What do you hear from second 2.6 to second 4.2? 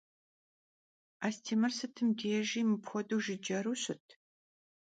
mıpxuedeu jjıceru şıt?